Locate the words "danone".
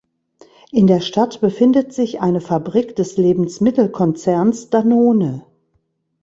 4.71-5.45